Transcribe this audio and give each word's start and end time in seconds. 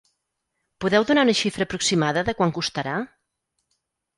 Podeu 0.85 1.03
donar 1.09 1.25
una 1.27 1.35
xifra 1.41 1.67
aproximada 1.69 2.25
de 2.31 2.35
quant 2.41 2.55
costarà? 2.59 2.99